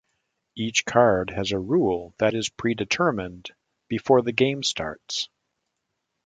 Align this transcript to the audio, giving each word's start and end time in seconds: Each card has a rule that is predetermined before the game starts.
Each 0.55 0.83
card 0.83 1.29
has 1.29 1.51
a 1.51 1.59
rule 1.59 2.15
that 2.17 2.33
is 2.33 2.49
predetermined 2.49 3.51
before 3.87 4.23
the 4.23 4.31
game 4.31 4.63
starts. 4.63 5.29